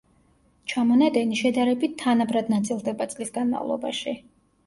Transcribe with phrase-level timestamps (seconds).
[0.71, 4.15] ჩამონადენი შედარებით თანაბრად ნაწილდება წლის განმავლობაში.